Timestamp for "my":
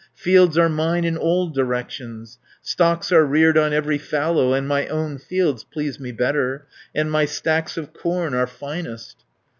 4.67-4.87, 7.11-7.25